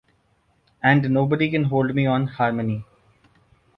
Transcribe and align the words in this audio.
And 0.81 1.11
nobody 1.11 1.51
can 1.51 1.65
hold 1.65 1.93
me 1.93 2.07
on 2.07 2.25
harmony. 2.25 2.85